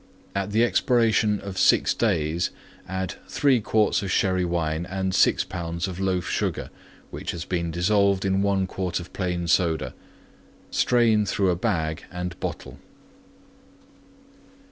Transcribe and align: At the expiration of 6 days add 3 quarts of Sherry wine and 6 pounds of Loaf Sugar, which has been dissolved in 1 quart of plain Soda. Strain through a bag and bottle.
At 0.33 0.49
the 0.51 0.63
expiration 0.63 1.39
of 1.41 1.59
6 1.59 1.93
days 1.93 2.49
add 2.89 3.13
3 3.27 3.61
quarts 3.61 4.01
of 4.01 4.09
Sherry 4.09 4.43
wine 4.43 4.87
and 4.87 5.13
6 5.13 5.43
pounds 5.43 5.87
of 5.87 5.99
Loaf 5.99 6.27
Sugar, 6.27 6.71
which 7.11 7.29
has 7.29 7.45
been 7.45 7.69
dissolved 7.69 8.25
in 8.25 8.41
1 8.41 8.65
quart 8.65 8.99
of 8.99 9.13
plain 9.13 9.47
Soda. 9.47 9.93
Strain 10.71 11.27
through 11.27 11.51
a 11.51 11.55
bag 11.55 12.05
and 12.11 12.33
bottle. 12.39 12.79